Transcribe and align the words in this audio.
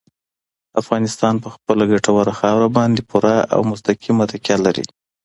افغانستان 0.81 1.33
په 1.43 1.49
خپله 1.55 1.83
ګټوره 1.91 2.33
خاوره 2.39 2.69
باندې 2.77 3.01
پوره 3.09 3.35
او 3.53 3.59
مستقیمه 3.71 4.23
تکیه 4.31 4.57
لري. 4.65 4.85